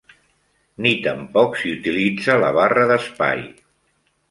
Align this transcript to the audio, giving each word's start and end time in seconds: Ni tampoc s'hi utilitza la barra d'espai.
Ni 0.85 0.93
tampoc 1.07 1.59
s'hi 1.59 1.75
utilitza 1.75 2.39
la 2.47 2.51
barra 2.59 2.89
d'espai. 2.95 3.47